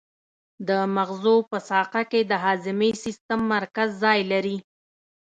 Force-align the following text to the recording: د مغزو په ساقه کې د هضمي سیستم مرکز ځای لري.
د 0.67 0.69
مغزو 0.95 1.35
په 1.49 1.57
ساقه 1.69 2.01
کې 2.11 2.21
د 2.31 2.33
هضمي 2.45 2.91
سیستم 3.03 3.39
مرکز 3.55 3.89
ځای 4.03 4.19
لري. 4.31 4.57